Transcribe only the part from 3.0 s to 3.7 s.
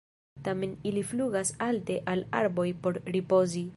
ripozi.